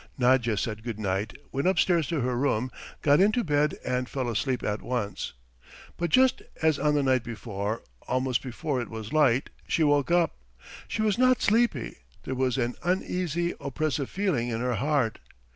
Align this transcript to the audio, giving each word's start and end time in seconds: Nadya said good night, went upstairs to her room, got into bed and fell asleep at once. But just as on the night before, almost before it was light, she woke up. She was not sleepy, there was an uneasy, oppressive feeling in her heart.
Nadya 0.17 0.57
said 0.57 0.81
good 0.83 0.97
night, 0.99 1.37
went 1.51 1.67
upstairs 1.67 2.07
to 2.07 2.21
her 2.21 2.35
room, 2.35 2.71
got 3.03 3.19
into 3.19 3.43
bed 3.43 3.77
and 3.85 4.09
fell 4.09 4.27
asleep 4.31 4.63
at 4.63 4.81
once. 4.81 5.33
But 5.95 6.09
just 6.09 6.41
as 6.59 6.79
on 6.79 6.95
the 6.95 7.03
night 7.03 7.23
before, 7.23 7.83
almost 8.07 8.41
before 8.41 8.81
it 8.81 8.89
was 8.89 9.13
light, 9.13 9.51
she 9.67 9.83
woke 9.83 10.09
up. 10.09 10.33
She 10.87 11.03
was 11.03 11.19
not 11.19 11.39
sleepy, 11.43 11.97
there 12.23 12.33
was 12.33 12.57
an 12.57 12.73
uneasy, 12.83 13.53
oppressive 13.59 14.09
feeling 14.09 14.49
in 14.49 14.59
her 14.59 14.73
heart. 14.77 15.19